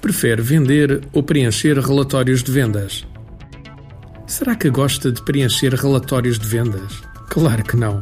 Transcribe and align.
Prefere 0.00 0.42
vender 0.42 1.02
ou 1.12 1.22
preencher 1.22 1.78
relatórios 1.78 2.42
de 2.42 2.50
vendas? 2.50 3.06
Será 4.26 4.54
que 4.54 4.70
gosta 4.70 5.12
de 5.12 5.22
preencher 5.22 5.74
relatórios 5.74 6.38
de 6.38 6.46
vendas? 6.46 7.02
Claro 7.28 7.62
que 7.64 7.76
não. 7.76 8.00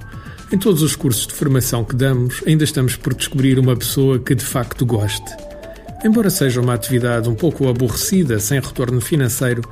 Em 0.50 0.56
todos 0.56 0.82
os 0.82 0.96
cursos 0.96 1.26
de 1.26 1.34
formação 1.34 1.84
que 1.84 1.95
damos, 1.95 2.42
ainda 2.46 2.64
estamos 2.64 2.96
por 2.96 3.14
descobrir 3.14 3.58
uma 3.58 3.76
pessoa 3.76 4.19
que 4.19 4.34
de 4.34 4.45
facto 4.45 4.87
goste. 4.87 5.37
Embora 6.04 6.30
seja 6.30 6.60
uma 6.60 6.74
atividade 6.74 7.28
um 7.28 7.35
pouco 7.35 7.69
aborrecida, 7.69 8.38
sem 8.38 8.60
retorno 8.60 9.01
financeiro, 9.01 9.62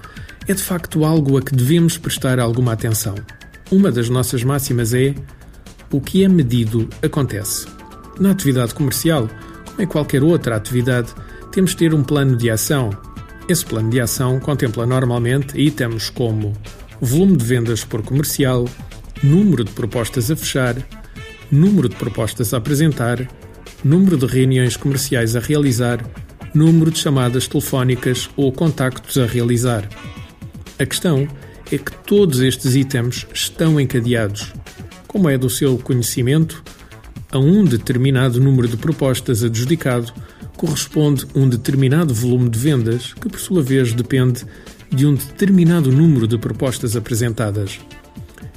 é 0.48 0.52
de 0.52 0.62
facto 0.62 1.04
algo 1.04 1.38
a 1.38 1.42
que 1.42 1.54
devemos 1.54 1.96
prestar 1.96 2.38
alguma 2.38 2.72
atenção. 2.72 3.14
Uma 3.70 3.90
das 3.90 4.08
nossas 4.08 4.42
máximas 4.42 4.92
é: 4.92 5.14
o 5.90 6.00
que 6.00 6.24
é 6.24 6.28
medido 6.28 6.88
acontece. 7.02 7.66
Na 8.18 8.32
atividade 8.32 8.74
comercial, 8.74 9.28
em 9.78 9.86
qualquer 9.86 10.22
outra 10.22 10.56
atividade, 10.56 11.14
temos 11.52 11.70
de 11.70 11.76
ter 11.78 11.94
um 11.94 12.02
plano 12.02 12.36
de 12.36 12.50
ação. 12.50 12.90
Esse 13.48 13.64
plano 13.64 13.90
de 13.90 14.00
ação 14.00 14.40
contempla 14.40 14.86
normalmente 14.86 15.58
itens 15.58 16.10
como 16.10 16.52
volume 17.00 17.36
de 17.36 17.44
vendas 17.44 17.84
por 17.84 18.02
comercial, 18.02 18.64
número 19.22 19.64
de 19.64 19.70
propostas 19.72 20.30
a 20.30 20.36
fechar, 20.36 20.76
número 21.50 21.88
de 21.88 21.96
propostas 21.96 22.52
a 22.52 22.56
apresentar, 22.58 23.28
número 23.84 24.16
de 24.16 24.26
reuniões 24.26 24.76
comerciais 24.76 25.36
a 25.36 25.40
realizar, 25.40 26.04
número 26.54 26.90
de 26.90 26.98
chamadas 26.98 27.46
telefónicas 27.46 28.28
ou 28.36 28.50
contactos 28.50 29.18
a 29.18 29.26
realizar. 29.26 29.88
A 30.78 30.86
questão 30.86 31.28
é 31.70 31.78
que 31.78 31.92
todos 32.04 32.40
estes 32.40 32.74
itens 32.74 33.26
estão 33.32 33.80
encadeados. 33.80 34.52
Como 35.06 35.28
é 35.28 35.38
do 35.38 35.48
seu 35.48 35.78
conhecimento, 35.78 36.62
a 37.30 37.38
um 37.38 37.64
determinado 37.64 38.40
número 38.40 38.68
de 38.68 38.76
propostas 38.76 39.42
adjudicado 39.42 40.12
corresponde 40.56 41.26
um 41.34 41.48
determinado 41.48 42.14
volume 42.14 42.48
de 42.48 42.58
vendas, 42.58 43.12
que 43.14 43.28
por 43.28 43.38
sua 43.38 43.62
vez 43.62 43.92
depende 43.92 44.44
de 44.90 45.06
um 45.06 45.14
determinado 45.14 45.92
número 45.92 46.26
de 46.26 46.38
propostas 46.38 46.96
apresentadas. 46.96 47.78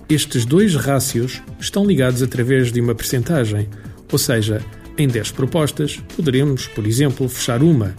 Estes 0.08 0.45
dois 0.45 0.76
rácios 0.76 1.42
estão 1.59 1.86
ligados 1.86 2.23
através 2.23 2.72
de 2.72 2.80
uma 2.80 2.95
percentagem, 2.95 3.67
ou 4.11 4.17
seja, 4.17 4.61
em 4.98 5.08
10 5.08 5.31
propostas, 5.31 6.02
poderemos, 6.16 6.67
por 6.67 6.86
exemplo, 6.86 7.30
fechar 7.30 7.61
uma. 7.64 7.95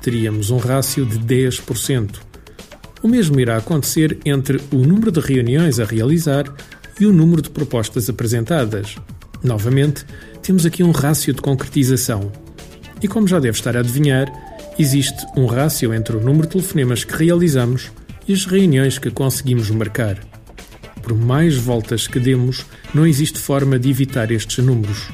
Teríamos 0.00 0.50
um 0.50 0.56
rácio 0.56 1.04
de 1.04 1.18
10%. 1.18 2.16
O 3.02 3.08
mesmo 3.08 3.38
irá 3.38 3.56
acontecer 3.56 4.18
entre 4.24 4.60
o 4.72 4.78
número 4.78 5.10
de 5.10 5.20
reuniões 5.20 5.78
a 5.78 5.84
realizar 5.84 6.44
e 6.98 7.06
o 7.06 7.12
número 7.12 7.42
de 7.42 7.50
propostas 7.50 8.08
apresentadas. 8.08 8.96
Novamente, 9.42 10.04
temos 10.42 10.66
aqui 10.66 10.82
um 10.82 10.90
rácio 10.90 11.32
de 11.32 11.40
concretização. 11.40 12.32
E 13.02 13.06
como 13.06 13.28
já 13.28 13.38
deve 13.38 13.56
estar 13.56 13.76
a 13.76 13.80
adivinhar, 13.80 14.26
existe 14.78 15.24
um 15.36 15.46
rácio 15.46 15.94
entre 15.94 16.16
o 16.16 16.20
número 16.20 16.46
de 16.46 16.52
telefonemas 16.52 17.04
que 17.04 17.16
realizamos 17.16 17.90
e 18.26 18.32
as 18.32 18.44
reuniões 18.44 18.98
que 18.98 19.10
conseguimos 19.10 19.70
marcar. 19.70 20.18
Por 21.02 21.14
mais 21.14 21.56
voltas 21.56 22.06
que 22.06 22.18
demos, 22.18 22.66
não 22.92 23.06
existe 23.06 23.38
forma 23.38 23.78
de 23.78 23.88
evitar 23.88 24.30
estes 24.30 24.64
números. 24.64 25.08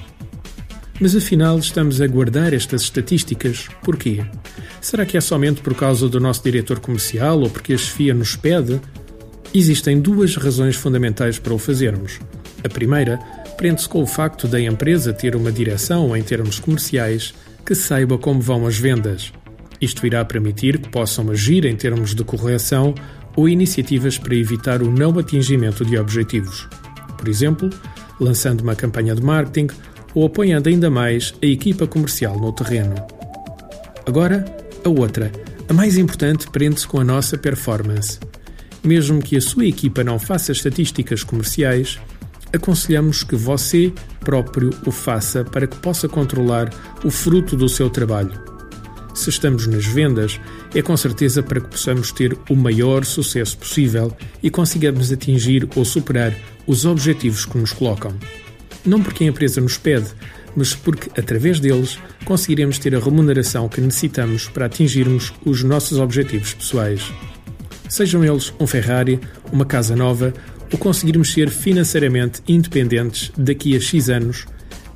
Mas 1.00 1.14
afinal 1.14 1.58
estamos 1.58 2.00
a 2.00 2.06
guardar 2.06 2.54
estas 2.54 2.82
estatísticas. 2.82 3.68
Porquê? 3.82 4.24
Será 4.80 5.04
que 5.04 5.16
é 5.16 5.20
somente 5.20 5.60
por 5.60 5.74
causa 5.74 6.08
do 6.08 6.20
nosso 6.20 6.42
diretor 6.42 6.78
comercial 6.78 7.40
ou 7.40 7.50
porque 7.50 7.74
a 7.74 7.78
chefia 7.78 8.14
nos 8.14 8.36
pede? 8.36 8.80
Existem 9.52 10.00
duas 10.00 10.36
razões 10.36 10.76
fundamentais 10.76 11.38
para 11.38 11.54
o 11.54 11.58
fazermos. 11.58 12.18
A 12.62 12.68
primeira 12.68 13.18
prende-se 13.56 13.88
com 13.88 14.02
o 14.02 14.06
facto 14.06 14.46
da 14.46 14.60
empresa 14.60 15.12
ter 15.12 15.34
uma 15.34 15.50
direção 15.50 16.16
em 16.16 16.22
termos 16.22 16.58
comerciais 16.58 17.34
que 17.64 17.74
saiba 17.74 18.18
como 18.18 18.40
vão 18.40 18.66
as 18.66 18.76
vendas. 18.76 19.32
Isto 19.80 20.06
irá 20.06 20.24
permitir 20.24 20.78
que 20.78 20.88
possam 20.88 21.30
agir 21.30 21.64
em 21.64 21.76
termos 21.76 22.14
de 22.14 22.24
correção 22.24 22.94
ou 23.36 23.48
iniciativas 23.48 24.18
para 24.18 24.34
evitar 24.34 24.82
o 24.82 24.90
não 24.90 25.18
atingimento 25.18 25.84
de 25.84 25.98
objetivos. 25.98 26.68
Por 27.16 27.28
exemplo, 27.28 27.70
lançando 28.20 28.60
uma 28.60 28.76
campanha 28.76 29.14
de 29.14 29.22
marketing 29.22 29.68
ou 30.14 30.26
apoiando 30.26 30.68
ainda 30.68 30.90
mais 30.90 31.34
a 31.42 31.46
equipa 31.46 31.86
comercial 31.86 32.38
no 32.38 32.52
terreno. 32.52 32.94
Agora, 34.06 34.44
a 34.84 34.88
outra, 34.88 35.32
a 35.68 35.72
mais 35.72 35.96
importante, 35.96 36.48
prende-se 36.50 36.86
com 36.86 37.00
a 37.00 37.04
nossa 37.04 37.36
performance. 37.36 38.20
Mesmo 38.82 39.22
que 39.22 39.36
a 39.36 39.40
sua 39.40 39.66
equipa 39.66 40.04
não 40.04 40.18
faça 40.18 40.52
estatísticas 40.52 41.24
comerciais, 41.24 41.98
aconselhamos 42.54 43.22
que 43.22 43.34
você 43.34 43.92
próprio 44.20 44.70
o 44.86 44.90
faça 44.90 45.44
para 45.44 45.66
que 45.66 45.76
possa 45.76 46.08
controlar 46.08 46.70
o 47.04 47.10
fruto 47.10 47.56
do 47.56 47.68
seu 47.68 47.90
trabalho. 47.90 48.32
Se 49.14 49.30
estamos 49.30 49.66
nas 49.66 49.84
vendas, 49.84 50.40
é 50.74 50.82
com 50.82 50.96
certeza 50.96 51.42
para 51.42 51.60
que 51.60 51.68
possamos 51.68 52.10
ter 52.10 52.36
o 52.48 52.56
maior 52.56 53.04
sucesso 53.04 53.56
possível 53.56 54.16
e 54.42 54.50
consigamos 54.50 55.12
atingir 55.12 55.68
ou 55.76 55.84
superar 55.84 56.34
os 56.66 56.84
objetivos 56.84 57.44
que 57.44 57.58
nos 57.58 57.72
colocam. 57.72 58.12
Não 58.84 59.02
porque 59.02 59.24
a 59.24 59.28
empresa 59.28 59.60
nos 59.60 59.78
pede, 59.78 60.08
mas 60.56 60.74
porque, 60.74 61.08
através 61.18 61.60
deles, 61.60 61.98
conseguiremos 62.24 62.78
ter 62.78 62.94
a 62.94 62.98
remuneração 62.98 63.68
que 63.68 63.80
necessitamos 63.80 64.48
para 64.48 64.66
atingirmos 64.66 65.32
os 65.44 65.62
nossos 65.62 65.98
objetivos 65.98 66.54
pessoais. 66.54 67.12
Sejam 67.88 68.24
eles 68.24 68.52
um 68.58 68.66
Ferrari, 68.66 69.20
uma 69.52 69.64
casa 69.64 69.94
nova 69.94 70.34
ou 70.74 70.78
conseguirmos 70.78 71.32
ser 71.32 71.50
financeiramente 71.50 72.42
independentes 72.48 73.30
daqui 73.38 73.76
a 73.76 73.80
X 73.80 74.08
anos, 74.08 74.44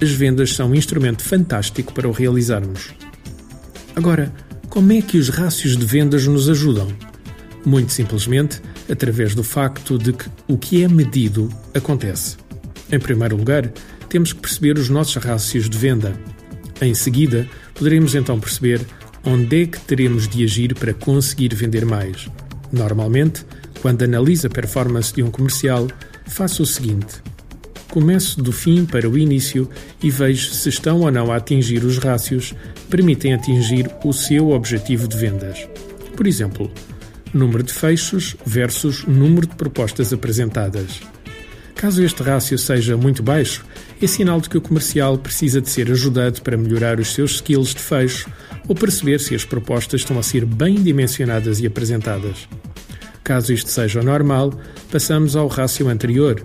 as 0.03 0.11
vendas 0.11 0.53
são 0.53 0.71
um 0.71 0.75
instrumento 0.75 1.23
fantástico 1.23 1.95
para 1.95 2.09
o 2.09 2.11
realizarmos. 2.11 2.91
Agora, 3.95 4.35
como 4.69 4.93
é 4.93 5.01
que 5.01 5.17
os 5.17 5.29
rácios 5.29 5.77
de 5.77 5.87
vendas 5.87 6.27
nos 6.27 6.49
ajudam? 6.49 6.89
Muito 7.65 7.93
simplesmente, 7.93 8.61
através 8.91 9.37
do 9.37 9.45
facto 9.45 9.97
de 9.97 10.13
que 10.15 10.25
o 10.49 10.59
que 10.59 10.83
é 10.83 10.89
medido 10.89 11.49
acontece. 11.73 12.37
Em 12.91 12.99
primeiro 12.99 13.37
lugar, 13.37 13.69
temos 14.09 14.33
que 14.33 14.41
perceber 14.41 14.79
os 14.79 14.89
nossos 14.89 15.23
rácios 15.23 15.71
de 15.71 15.79
venda. 15.79 16.13
Em 16.81 16.93
seguida, 16.93 17.49
poderemos 17.73 18.17
então 18.17 18.41
perceber 18.41 18.81
onde 19.25 19.63
é 19.63 19.67
que 19.67 19.79
teremos 19.79 20.27
de 20.27 20.43
agir 20.43 20.75
para 20.75 20.93
conseguir 20.93 21.55
vender 21.55 21.87
mais. 21.87 22.29
Normalmente, 22.73 23.47
quando 23.81 24.03
analiso 24.03 24.47
a 24.47 24.51
performance 24.51 25.13
de 25.13 25.23
um 25.23 25.31
comercial, 25.31 25.87
faço 26.27 26.63
o 26.63 26.67
seguinte: 26.67 27.23
começo 27.89 28.43
do 28.43 28.53
fim 28.53 28.85
para 28.85 29.09
o 29.09 29.17
início 29.17 29.69
e 30.03 30.11
vejo 30.11 30.51
se 30.51 30.69
estão 30.69 31.01
ou 31.01 31.11
não 31.11 31.33
a 31.33 31.37
atingir 31.37 31.85
os 31.85 31.99
rácios 31.99 32.55
que 32.75 32.83
permitem 32.91 33.35
atingir 33.35 33.91
o 34.05 34.13
seu 34.13 34.51
objetivo 34.51 35.09
de 35.09 35.17
vendas. 35.17 35.69
Por 36.17 36.27
exemplo, 36.27 36.71
número 37.33 37.63
de 37.63 37.73
fechos 37.73 38.37
versus 38.45 39.05
número 39.07 39.47
de 39.47 39.55
propostas 39.57 40.13
apresentadas. 40.13 41.01
Caso 41.75 42.03
este 42.03 42.23
rácio 42.25 42.59
seja 42.59 42.97
muito 42.97 43.23
baixo, 43.23 43.65
é 44.03 44.07
sinal 44.07 44.41
de 44.41 44.49
que 44.49 44.59
o 44.59 44.61
comercial 44.61 45.17
precisa 45.17 45.61
de 45.61 45.71
ser 45.71 45.91
ajudado 45.91 46.43
para 46.43 46.57
melhorar 46.57 46.99
os 46.99 47.15
seus 47.15 47.37
skills 47.37 47.73
de 47.73 47.81
fecho 47.81 48.29
ou 48.67 48.75
perceber 48.75 49.21
se 49.21 49.35
as 49.35 49.45
propostas 49.45 50.01
estão 50.01 50.19
a 50.19 50.23
ser 50.23 50.45
bem 50.45 50.75
dimensionadas 50.75 51.61
e 51.61 51.67
apresentadas. 51.67 52.49
Caso 53.29 53.53
isto 53.53 53.69
seja 53.69 54.03
normal, 54.03 54.55
passamos 54.91 55.37
ao 55.37 55.49
rácio 55.49 55.87
anterior, 55.91 56.43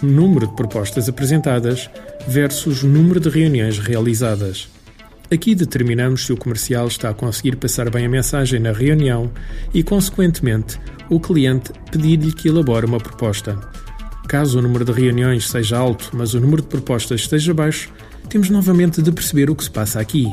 número 0.00 0.46
de 0.46 0.54
propostas 0.54 1.08
apresentadas 1.08 1.90
versus 2.28 2.84
número 2.84 3.18
de 3.18 3.28
reuniões 3.28 3.80
realizadas. 3.80 4.68
Aqui 5.32 5.52
determinamos 5.52 6.24
se 6.24 6.32
o 6.32 6.36
comercial 6.36 6.86
está 6.86 7.08
a 7.08 7.14
conseguir 7.14 7.56
passar 7.56 7.90
bem 7.90 8.06
a 8.06 8.08
mensagem 8.08 8.60
na 8.60 8.70
reunião 8.70 9.32
e, 9.74 9.82
consequentemente, 9.82 10.78
o 11.10 11.18
cliente 11.18 11.72
pedir-lhe 11.90 12.32
que 12.32 12.46
elabore 12.46 12.86
uma 12.86 13.00
proposta. 13.00 13.58
Caso 14.28 14.60
o 14.60 14.62
número 14.62 14.84
de 14.84 14.92
reuniões 14.92 15.48
seja 15.48 15.76
alto, 15.76 16.10
mas 16.12 16.34
o 16.34 16.40
número 16.40 16.62
de 16.62 16.68
propostas 16.68 17.22
esteja 17.22 17.52
baixo, 17.52 17.92
temos 18.28 18.48
novamente 18.48 19.02
de 19.02 19.10
perceber 19.10 19.50
o 19.50 19.56
que 19.56 19.64
se 19.64 19.70
passa 19.72 19.98
aqui. 19.98 20.28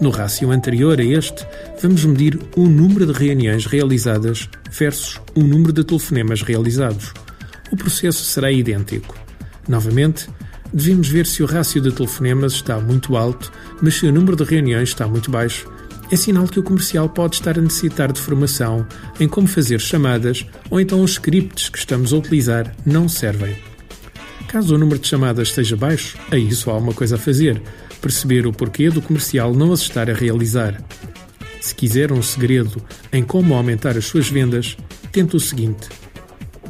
No 0.00 0.10
rácio 0.10 0.52
anterior 0.52 1.00
a 1.00 1.04
este, 1.04 1.44
vamos 1.82 2.04
medir 2.04 2.38
o 2.54 2.68
número 2.68 3.04
de 3.04 3.12
reuniões 3.12 3.66
realizadas 3.66 4.48
versus 4.70 5.20
o 5.34 5.40
número 5.40 5.72
de 5.72 5.82
telefonemas 5.82 6.40
realizados. 6.40 7.12
O 7.72 7.76
processo 7.76 8.24
será 8.24 8.52
idêntico. 8.52 9.16
Novamente, 9.68 10.28
devemos 10.72 11.08
ver 11.08 11.26
se 11.26 11.42
o 11.42 11.46
rácio 11.46 11.80
de 11.80 11.90
telefonemas 11.90 12.52
está 12.52 12.78
muito 12.78 13.16
alto, 13.16 13.50
mas 13.82 13.94
se 13.94 14.06
o 14.06 14.12
número 14.12 14.36
de 14.36 14.44
reuniões 14.44 14.90
está 14.90 15.08
muito 15.08 15.32
baixo, 15.32 15.68
é 16.12 16.16
sinal 16.16 16.46
que 16.46 16.60
o 16.60 16.62
comercial 16.62 17.08
pode 17.08 17.34
estar 17.34 17.58
a 17.58 17.62
necessitar 17.62 18.12
de 18.12 18.20
formação 18.20 18.86
em 19.18 19.28
como 19.28 19.48
fazer 19.48 19.80
chamadas 19.80 20.46
ou 20.70 20.80
então 20.80 21.02
os 21.02 21.12
scripts 21.12 21.68
que 21.68 21.78
estamos 21.78 22.12
a 22.12 22.16
utilizar 22.16 22.72
não 22.86 23.08
servem. 23.08 23.56
Caso 24.46 24.76
o 24.76 24.78
número 24.78 24.98
de 24.98 25.08
chamadas 25.08 25.48
esteja 25.48 25.76
baixo, 25.76 26.16
aí 26.30 26.50
só 26.54 26.70
há 26.70 26.78
uma 26.78 26.94
coisa 26.94 27.16
a 27.16 27.18
fazer: 27.18 27.60
perceber 27.98 28.46
o 28.46 28.52
porquê 28.52 28.90
do 28.90 29.02
comercial 29.02 29.54
não 29.54 29.72
as 29.72 29.80
estar 29.80 30.10
a 30.10 30.14
realizar. 30.14 30.82
Se 31.60 31.74
quiser 31.74 32.12
um 32.12 32.22
segredo 32.22 32.82
em 33.12 33.22
como 33.22 33.54
aumentar 33.54 33.96
as 33.96 34.06
suas 34.06 34.28
vendas, 34.28 34.76
tente 35.12 35.36
o 35.36 35.40
seguinte: 35.40 35.88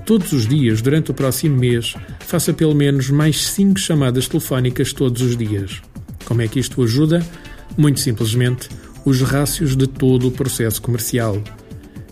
todos 0.05 0.33
os 0.33 0.47
dias, 0.47 0.81
durante 0.81 1.11
o 1.11 1.15
próximo 1.15 1.59
mês, 1.59 1.95
faça 2.21 2.53
pelo 2.53 2.75
menos 2.75 3.11
mais 3.11 3.45
5 3.49 3.79
chamadas 3.79 4.27
telefónicas 4.27 4.93
todos 4.93 5.23
os 5.23 5.37
dias. 5.37 5.83
Como 6.25 6.43
é 6.43 6.49
que 6.49 6.59
isto 6.59 6.83
ajuda? 6.83 7.25
Muito 7.77 8.01
simplesmente, 8.01 8.69
os 9.05 9.21
rácios 9.21 9.77
de 9.77 9.87
todo 9.87 10.29
o 10.29 10.31
processo 10.31 10.81
comercial. 10.81 11.43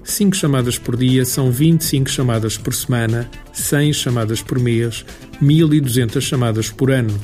5 0.04 0.36
chamadas 0.36 0.78
por 0.78 0.96
dia 0.96 1.24
são 1.24 1.50
25 1.50 2.08
chamadas 2.08 2.56
por 2.56 2.72
semana, 2.72 3.28
100 3.52 3.92
chamadas 3.92 4.40
por 4.40 4.58
mês, 4.58 5.04
1200 5.40 6.22
chamadas 6.22 6.70
por 6.70 6.90
ano. 6.90 7.18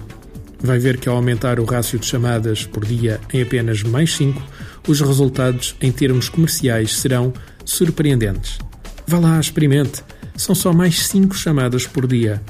Vai 0.62 0.78
ver 0.78 0.98
que 0.98 1.08
ao 1.08 1.16
aumentar 1.16 1.58
o 1.58 1.64
rácio 1.64 1.98
de 1.98 2.06
chamadas 2.06 2.64
por 2.64 2.84
dia 2.84 3.20
em 3.32 3.42
apenas 3.42 3.82
mais 3.82 4.14
5, 4.14 4.40
os 4.86 5.00
resultados 5.00 5.74
em 5.80 5.90
termos 5.90 6.28
comerciais 6.28 6.96
serão 6.96 7.32
surpreendentes. 7.64 8.58
Vá 9.06 9.18
lá, 9.18 9.40
experimente. 9.40 10.04
São 10.36 10.54
só 10.54 10.72
mais 10.72 11.06
5 11.08 11.34
chamadas 11.34 11.86
por 11.86 12.06
dia. 12.06 12.40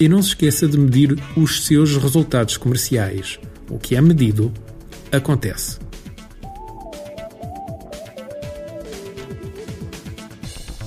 E 0.00 0.08
não 0.08 0.20
se 0.20 0.30
esqueça 0.30 0.66
de 0.66 0.76
medir 0.78 1.16
os 1.36 1.64
seus 1.64 1.96
resultados 1.96 2.56
comerciais. 2.56 3.38
O 3.68 3.78
que 3.78 3.94
é 3.94 4.00
medido, 4.00 4.52
acontece. 5.12 5.78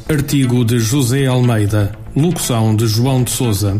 Artigo 0.10 0.66
de 0.66 0.80
José 0.80 1.26
Almeida, 1.28 1.98
locução 2.16 2.76
de 2.76 2.88
João 2.88 3.24
de 3.24 3.32
Souza, 3.32 3.80